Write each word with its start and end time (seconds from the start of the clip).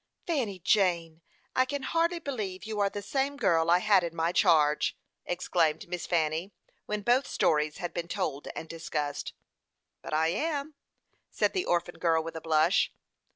"Fanny 0.25 0.57
Jane, 0.57 1.21
I 1.55 1.63
can 1.65 1.83
hardly 1.83 2.17
believe 2.17 2.63
you 2.63 2.79
are 2.79 2.89
the 2.89 3.03
same 3.03 3.37
girl 3.37 3.69
I 3.69 3.77
had 3.77 4.03
in 4.03 4.15
my 4.15 4.31
charge," 4.31 4.97
exclaimed 5.27 5.87
Miss 5.87 6.07
Fanny, 6.07 6.51
when 6.87 7.03
both 7.03 7.27
stories 7.27 7.77
had 7.77 7.93
been 7.93 8.07
told 8.07 8.47
and 8.55 8.67
discussed. 8.67 9.33
"But 10.01 10.15
I 10.15 10.29
am," 10.29 10.73
said 11.29 11.53
the 11.53 11.65
orphan 11.65 11.99
girl, 11.99 12.23
with 12.23 12.35
a 12.35 12.41
blush. 12.41 12.91